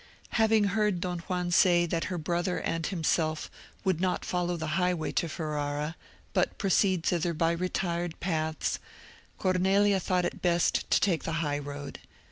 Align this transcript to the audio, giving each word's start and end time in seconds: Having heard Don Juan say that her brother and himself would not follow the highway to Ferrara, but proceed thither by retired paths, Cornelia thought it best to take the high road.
Having 0.29 0.63
heard 0.63 0.99
Don 0.99 1.19
Juan 1.19 1.51
say 1.51 1.85
that 1.85 2.05
her 2.05 2.17
brother 2.17 2.57
and 2.57 2.87
himself 2.87 3.51
would 3.83 4.01
not 4.01 4.25
follow 4.25 4.57
the 4.57 4.73
highway 4.81 5.11
to 5.11 5.29
Ferrara, 5.29 5.95
but 6.33 6.57
proceed 6.57 7.03
thither 7.03 7.35
by 7.35 7.51
retired 7.51 8.19
paths, 8.19 8.79
Cornelia 9.37 9.99
thought 9.99 10.25
it 10.25 10.41
best 10.41 10.89
to 10.89 10.99
take 10.99 11.23
the 11.23 11.33
high 11.45 11.59
road. 11.59 11.99